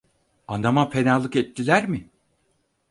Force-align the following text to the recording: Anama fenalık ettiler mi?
Anama 0.47 0.89
fenalık 0.89 1.35
ettiler 1.35 1.87
mi? 1.89 2.09